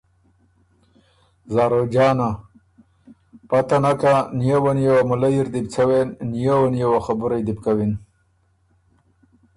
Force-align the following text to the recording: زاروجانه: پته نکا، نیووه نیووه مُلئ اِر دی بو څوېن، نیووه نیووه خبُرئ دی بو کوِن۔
زاروجانه: 1.53 2.29
پته 3.49 3.77
نکا، 3.83 4.15
نیووه 4.39 4.71
نیووه 4.77 5.03
مُلئ 5.09 5.33
اِر 5.39 5.47
دی 5.53 5.61
بو 5.65 5.69
څوېن، 5.73 6.07
نیووه 6.31 6.67
نیووه 6.75 6.99
خبُرئ 7.05 7.41
دی 7.45 7.53
بو 7.57 7.61
کوِن۔ 7.65 7.91